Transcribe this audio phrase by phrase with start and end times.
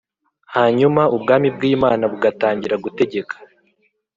[0.55, 3.35] hanyuma Ubwami bw Imana bugatangira gutegeka